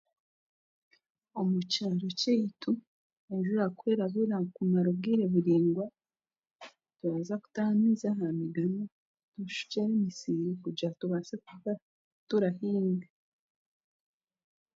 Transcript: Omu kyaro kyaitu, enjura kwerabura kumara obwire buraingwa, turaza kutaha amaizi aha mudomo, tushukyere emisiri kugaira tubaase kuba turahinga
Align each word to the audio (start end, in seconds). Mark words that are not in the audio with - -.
Omu 1.39 1.59
kyaro 1.71 2.07
kyaitu, 2.19 2.71
enjura 3.33 3.65
kwerabura 3.77 4.37
kumara 4.55 4.89
obwire 4.93 5.25
buraingwa, 5.33 5.85
turaza 6.97 7.35
kutaha 7.41 7.69
amaizi 7.73 8.05
aha 8.11 8.27
mudomo, 8.39 8.83
tushukyere 9.31 9.93
emisiri 9.97 10.49
kugaira 10.61 10.97
tubaase 10.99 11.35
kuba 11.47 11.71
turahinga 12.27 13.07